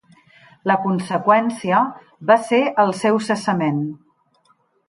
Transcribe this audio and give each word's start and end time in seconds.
La 0.71 0.77
conseqüència 0.85 1.83
va 2.31 2.39
ser 2.49 2.63
el 2.85 2.97
seu 3.05 3.23
cessament. 3.29 3.81